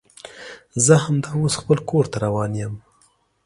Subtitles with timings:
[0.85, 2.73] زه همدا اوس خپل کور ته روان یم